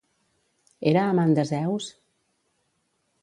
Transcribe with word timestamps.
Era 0.91 1.03
amant 1.09 1.35
de 1.39 1.45
Zeus? 1.49 1.91